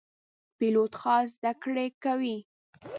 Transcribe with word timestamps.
پیلوټ 0.57 0.91
خاص 1.01 1.27
زده 1.35 1.51
کړې 1.63 1.87
کوي. 2.03 2.37